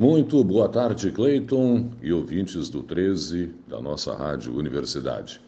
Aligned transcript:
Muito 0.00 0.42
boa 0.42 0.66
tarde, 0.66 1.10
Cleiton 1.10 1.90
e 2.00 2.10
ouvintes 2.10 2.70
do 2.70 2.82
13 2.82 3.54
da 3.68 3.82
nossa 3.82 4.14
Rádio 4.14 4.56
Universidade. 4.56 5.42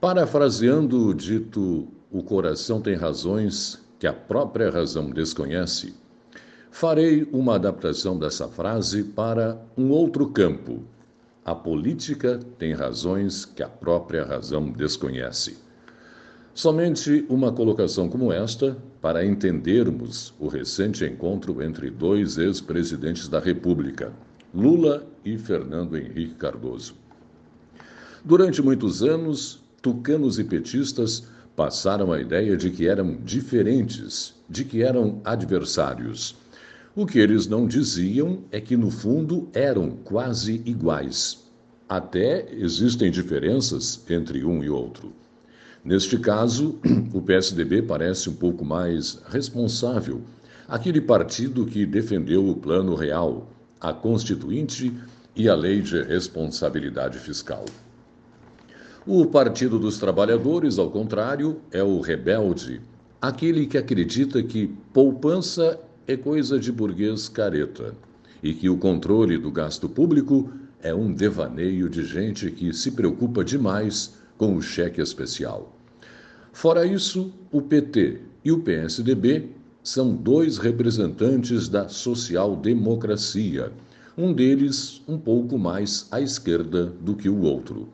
Parafraseando 0.00 1.08
o 1.08 1.12
dito 1.12 1.86
O 2.10 2.22
coração 2.22 2.80
tem 2.80 2.94
razões 2.94 3.78
que 3.98 4.06
a 4.06 4.14
própria 4.14 4.70
razão 4.70 5.10
desconhece, 5.10 5.92
farei 6.70 7.28
uma 7.30 7.56
adaptação 7.56 8.18
dessa 8.18 8.48
frase 8.48 9.04
para 9.04 9.60
um 9.76 9.90
outro 9.90 10.30
campo. 10.30 10.82
A 11.44 11.54
política 11.54 12.40
tem 12.56 12.72
razões 12.72 13.44
que 13.44 13.62
a 13.62 13.68
própria 13.68 14.24
razão 14.24 14.70
desconhece. 14.72 15.58
Somente 16.54 17.26
uma 17.28 17.52
colocação 17.52 18.08
como 18.08 18.32
esta 18.32 18.74
para 19.00 19.24
entendermos 19.24 20.34
o 20.38 20.46
recente 20.46 21.04
encontro 21.04 21.62
entre 21.62 21.90
dois 21.90 22.36
ex-presidentes 22.36 23.28
da 23.28 23.40
República, 23.40 24.12
Lula 24.54 25.06
e 25.24 25.38
Fernando 25.38 25.96
Henrique 25.96 26.34
Cardoso. 26.34 26.94
Durante 28.24 28.60
muitos 28.60 29.02
anos, 29.02 29.62
tucanos 29.80 30.38
e 30.38 30.44
petistas 30.44 31.26
passaram 31.56 32.12
a 32.12 32.20
ideia 32.20 32.56
de 32.56 32.70
que 32.70 32.86
eram 32.86 33.16
diferentes, 33.24 34.34
de 34.48 34.64
que 34.64 34.82
eram 34.82 35.20
adversários. 35.24 36.36
O 36.94 37.06
que 37.06 37.18
eles 37.18 37.46
não 37.46 37.66
diziam 37.66 38.40
é 38.50 38.60
que, 38.60 38.76
no 38.76 38.90
fundo, 38.90 39.48
eram 39.54 39.90
quase 40.04 40.60
iguais. 40.66 41.44
Até 41.88 42.46
existem 42.52 43.10
diferenças 43.10 44.04
entre 44.10 44.44
um 44.44 44.62
e 44.62 44.68
outro. 44.68 45.12
Neste 45.84 46.18
caso, 46.18 46.78
o 47.14 47.22
PSDB 47.22 47.82
parece 47.82 48.28
um 48.28 48.34
pouco 48.34 48.64
mais 48.64 49.18
responsável, 49.30 50.20
aquele 50.68 51.00
partido 51.00 51.64
que 51.64 51.86
defendeu 51.86 52.46
o 52.46 52.54
Plano 52.54 52.94
Real, 52.94 53.48
a 53.80 53.92
Constituinte 53.92 54.92
e 55.34 55.48
a 55.48 55.54
Lei 55.54 55.80
de 55.80 56.02
Responsabilidade 56.02 57.18
Fiscal. 57.18 57.64
O 59.06 59.24
Partido 59.24 59.78
dos 59.78 59.98
Trabalhadores, 59.98 60.78
ao 60.78 60.90
contrário, 60.90 61.62
é 61.72 61.82
o 61.82 62.00
rebelde, 62.00 62.82
aquele 63.20 63.66
que 63.66 63.78
acredita 63.78 64.42
que 64.42 64.66
poupança 64.92 65.80
é 66.06 66.14
coisa 66.14 66.58
de 66.58 66.70
burguês 66.70 67.26
careta 67.26 67.94
e 68.42 68.52
que 68.52 68.68
o 68.68 68.76
controle 68.76 69.38
do 69.38 69.50
gasto 69.50 69.88
público 69.88 70.50
é 70.82 70.94
um 70.94 71.12
devaneio 71.12 71.88
de 71.88 72.04
gente 72.04 72.50
que 72.50 72.72
se 72.74 72.90
preocupa 72.90 73.42
demais 73.42 74.19
com 74.40 74.56
o 74.56 74.62
cheque 74.62 75.02
especial. 75.02 75.70
Fora 76.50 76.86
isso, 76.86 77.30
o 77.52 77.60
PT 77.60 78.22
e 78.42 78.50
o 78.50 78.60
PSDB 78.60 79.50
são 79.82 80.14
dois 80.14 80.56
representantes 80.56 81.68
da 81.68 81.90
social-democracia, 81.90 83.70
um 84.16 84.32
deles 84.32 85.02
um 85.06 85.18
pouco 85.18 85.58
mais 85.58 86.08
à 86.10 86.22
esquerda 86.22 86.86
do 86.86 87.14
que 87.14 87.28
o 87.28 87.42
outro. 87.42 87.90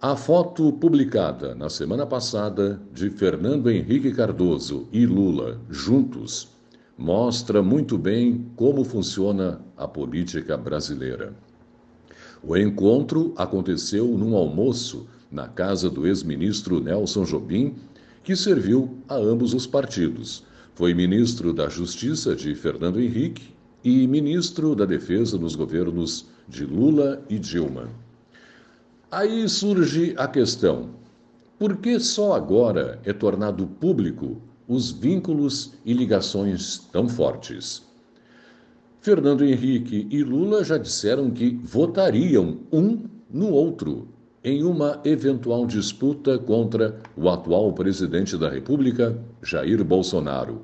A 0.00 0.16
foto 0.16 0.72
publicada 0.72 1.54
na 1.54 1.68
semana 1.68 2.06
passada 2.06 2.80
de 2.90 3.10
Fernando 3.10 3.70
Henrique 3.70 4.12
Cardoso 4.12 4.88
e 4.90 5.04
Lula 5.04 5.60
juntos 5.68 6.48
mostra 6.96 7.62
muito 7.62 7.98
bem 7.98 8.46
como 8.56 8.82
funciona 8.84 9.60
a 9.76 9.86
política 9.86 10.56
brasileira. 10.56 11.34
O 12.42 12.56
encontro 12.56 13.34
aconteceu 13.36 14.06
num 14.16 14.34
almoço 14.34 15.06
na 15.30 15.48
casa 15.48 15.90
do 15.90 16.06
ex-ministro 16.06 16.80
Nelson 16.80 17.24
Jobim, 17.24 17.74
que 18.22 18.34
serviu 18.34 18.98
a 19.08 19.16
ambos 19.16 19.54
os 19.54 19.66
partidos. 19.66 20.44
Foi 20.74 20.92
ministro 20.92 21.52
da 21.52 21.68
Justiça 21.68 22.34
de 22.34 22.54
Fernando 22.54 23.00
Henrique 23.00 23.54
e 23.82 24.06
ministro 24.06 24.74
da 24.74 24.84
Defesa 24.84 25.38
nos 25.38 25.54
governos 25.54 26.26
de 26.48 26.64
Lula 26.64 27.22
e 27.28 27.38
Dilma. 27.38 27.88
Aí 29.10 29.48
surge 29.48 30.14
a 30.16 30.26
questão: 30.26 30.90
por 31.58 31.76
que 31.76 31.98
só 31.98 32.34
agora 32.34 33.00
é 33.04 33.12
tornado 33.12 33.66
público 33.66 34.42
os 34.68 34.90
vínculos 34.90 35.74
e 35.84 35.92
ligações 35.92 36.78
tão 36.92 37.08
fortes? 37.08 37.82
Fernando 39.00 39.44
Henrique 39.44 40.06
e 40.10 40.24
Lula 40.24 40.64
já 40.64 40.76
disseram 40.76 41.30
que 41.30 41.60
votariam 41.62 42.58
um 42.72 43.04
no 43.30 43.50
outro 43.50 44.08
em 44.46 44.62
uma 44.62 45.00
eventual 45.04 45.66
disputa 45.66 46.38
contra 46.38 47.00
o 47.16 47.28
atual 47.28 47.72
presidente 47.72 48.38
da 48.38 48.48
República, 48.48 49.18
Jair 49.42 49.82
Bolsonaro. 49.82 50.62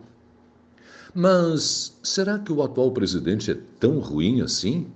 Mas 1.13 1.99
será 2.01 2.39
que 2.39 2.53
o 2.53 2.63
atual 2.63 2.93
presidente 2.93 3.51
é 3.51 3.59
tão 3.81 3.99
ruim 3.99 4.41
assim? 4.41 4.87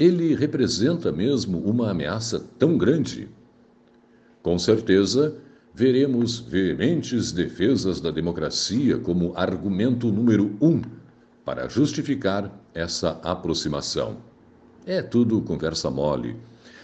Ele 0.00 0.34
representa 0.34 1.12
mesmo 1.12 1.58
uma 1.60 1.92
ameaça 1.92 2.44
tão 2.58 2.76
grande? 2.76 3.28
Com 4.42 4.58
certeza, 4.58 5.36
veremos 5.72 6.40
veementes 6.40 7.30
defesas 7.30 8.00
da 8.00 8.10
democracia 8.10 8.98
como 8.98 9.32
argumento 9.36 10.10
número 10.10 10.56
um 10.60 10.82
para 11.44 11.68
justificar 11.68 12.52
essa 12.74 13.20
aproximação. 13.22 14.16
É 14.84 15.00
tudo 15.02 15.40
conversa 15.40 15.88
mole. 15.88 16.34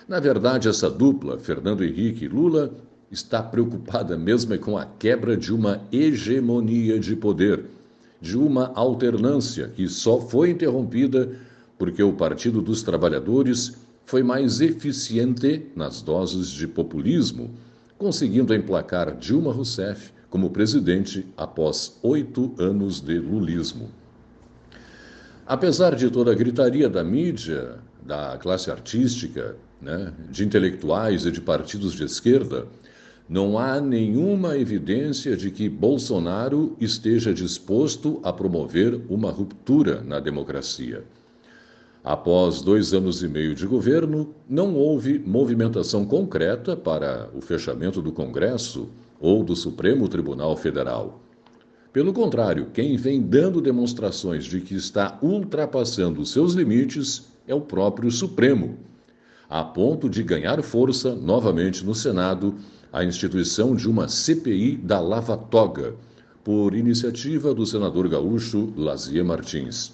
Na 0.09 0.19
verdade, 0.19 0.69
essa 0.69 0.91
dupla, 0.91 1.39
Fernando 1.39 1.85
Henrique 1.85 2.25
e 2.25 2.29
Lula, 2.29 2.75
está 3.11 3.43
preocupada 3.43 4.17
mesmo 4.17 4.59
com 4.59 4.77
a 4.77 4.85
quebra 4.85 5.37
de 5.37 5.53
uma 5.53 5.81
hegemonia 5.93 6.99
de 6.99 7.15
poder, 7.15 7.65
de 8.21 8.37
uma 8.37 8.73
alternância 8.75 9.69
que 9.69 9.89
só 9.89 10.21
foi 10.21 10.51
interrompida 10.51 11.37
porque 11.79 12.03
o 12.03 12.13
Partido 12.13 12.61
dos 12.61 12.83
Trabalhadores 12.83 13.77
foi 14.07 14.23
mais 14.23 14.61
eficiente 14.61 15.67
nas 15.77 16.03
doses 16.03 16.49
de 16.49 16.67
populismo, 16.67 17.51
conseguindo 17.99 18.55
emplacar 18.55 19.17
Dilma 19.17 19.53
Rousseff 19.53 20.13
como 20.31 20.51
presidente 20.51 21.27
após 21.37 21.99
oito 22.03 22.55
anos 22.59 23.01
de 23.01 23.19
lulismo. 23.19 23.89
Apesar 25.47 25.95
de 25.95 26.11
toda 26.11 26.33
a 26.33 26.35
gritaria 26.35 26.89
da 26.89 27.05
mídia, 27.05 27.79
da 28.05 28.39
classe 28.39 28.71
artística, 28.71 29.57
né, 29.83 30.13
de 30.31 30.45
intelectuais 30.45 31.27
e 31.27 31.31
de 31.31 31.41
partidos 31.41 31.93
de 31.93 32.05
esquerda, 32.05 32.69
não 33.29 33.59
há 33.59 33.81
nenhuma 33.81 34.57
evidência 34.57 35.37
de 35.37 35.51
que 35.51 35.69
Bolsonaro 35.69 36.77
esteja 36.81 37.35
disposto 37.35 38.21
a 38.23 38.33
promover 38.33 39.01
uma 39.09 39.31
ruptura 39.31 40.03
na 40.03 40.21
democracia. 40.21 41.05
Após 42.05 42.61
dois 42.61 42.93
anos 42.93 43.23
e 43.23 43.29
meio 43.29 43.55
de 43.55 43.67
governo, 43.67 44.35
não 44.49 44.75
houve 44.75 45.19
movimentação 45.19 46.05
concreta 46.05 46.77
para 46.77 47.31
o 47.33 47.41
fechamento 47.41 48.03
do 48.03 48.13
Congresso 48.13 48.89
ou 49.21 49.45
do 49.45 49.55
Supremo 49.55 50.09
Tribunal 50.09 50.57
Federal. 50.57 51.21
Pelo 51.93 52.13
contrário, 52.13 52.69
quem 52.73 52.97
vem 52.97 53.21
dando 53.21 53.61
demonstrações 53.61 54.45
de 54.45 54.61
que 54.61 54.75
está 54.75 55.19
ultrapassando 55.23 56.27
seus 56.27 56.55
limites 56.55 57.31
é 57.47 57.55
o 57.55 57.61
próprio 57.61 58.11
Supremo, 58.11 58.79
a 59.53 59.63
ponto 59.63 60.09
de 60.09 60.23
ganhar 60.23 60.63
força 60.63 61.15
novamente 61.15 61.85
no 61.85 61.95
Senado 61.95 62.55
a 62.91 63.05
instituição 63.05 63.77
de 63.77 63.87
uma 63.87 64.09
CPI 64.09 64.79
da 64.79 64.99
Lava 64.99 65.37
Toga, 65.37 65.95
por 66.43 66.75
iniciativa 66.75 67.53
do 67.53 67.67
senador 67.67 68.09
gaúcho 68.09 68.73
Lazier 68.75 69.23
Martins. 69.23 69.93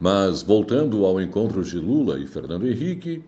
Mas, 0.00 0.42
voltando 0.42 1.06
ao 1.06 1.20
encontro 1.20 1.62
de 1.62 1.78
Lula 1.78 2.18
e 2.18 2.26
Fernando 2.26 2.66
Henrique, 2.66 3.22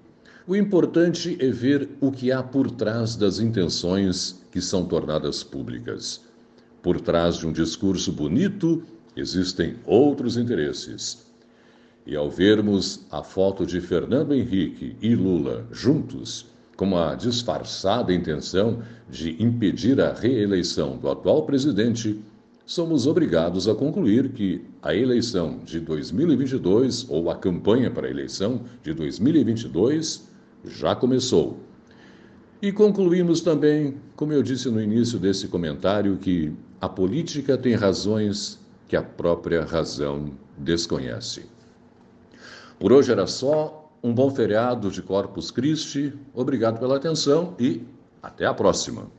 o 0.45 0.57
importante 0.57 1.37
é 1.39 1.51
ver 1.51 1.89
o 2.01 2.11
que 2.11 2.33
há 2.33 2.43
por 2.43 2.69
trás 2.69 3.15
das 3.15 3.39
intenções 3.39 4.45
que 4.51 4.61
são 4.61 4.87
tornadas 4.87 5.45
públicas. 5.45 6.21
Por 6.83 7.01
trás 7.01 7.37
de 7.37 7.47
um 7.47 7.53
discurso 7.53 8.11
bonito 8.11 8.83
existem 9.15 9.77
outros 9.87 10.37
interesses. 10.37 11.26
E 12.07 12.15
ao 12.15 12.31
vermos 12.31 13.05
a 13.11 13.21
foto 13.21 13.67
de 13.67 13.81
Fernando 13.81 14.33
Henrique 14.33 14.95
e 15.03 15.17
Lula 15.17 15.67
juntos, 15.73 16.47
com 16.77 16.97
a 16.97 17.17
disfarçada 17.17 18.15
intenção 18.15 18.81
de 19.11 19.43
impedir 19.43 20.01
a 20.01 20.13
reeleição 20.13 20.97
do 20.99 21.09
atual 21.09 21.45
presidente, 21.45 22.23
somos 22.65 23.09
obrigados 23.09 23.67
a 23.67 23.75
concluir 23.75 24.29
que 24.31 24.65
a 24.83 24.95
eleição 24.95 25.59
de 25.65 25.81
2022 25.81 27.07
ou 27.09 27.29
a 27.29 27.35
campanha 27.35 27.91
para 27.91 28.07
a 28.07 28.11
eleição 28.11 28.61
de 28.85 28.93
2022 28.93 30.29
já 30.65 30.95
começou. 30.95 31.59
E 32.63 32.71
concluímos 32.71 33.41
também, 33.41 33.97
como 34.15 34.33
eu 34.33 34.43
disse 34.43 34.71
no 34.71 34.81
início 34.81 35.19
desse 35.19 35.49
comentário, 35.49 36.17
que 36.19 36.53
a 36.81 36.89
política 36.89 37.59
tem 37.59 37.75
razões 37.75 38.59
que 38.87 38.97
a 38.97 39.03
própria 39.03 39.65
razão 39.65 40.31
desconhece. 40.57 41.56
Por 42.79 42.93
hoje 42.93 43.13
era 43.13 43.27
só. 43.27 43.83
Um 44.03 44.15
bom 44.15 44.31
feriado 44.31 44.91
de 44.91 45.03
Corpus 45.03 45.51
Christi. 45.51 46.13
Obrigado 46.33 46.79
pela 46.79 46.97
atenção 46.97 47.55
e 47.59 47.83
até 48.23 48.47
a 48.47 48.55
próxima. 48.55 49.11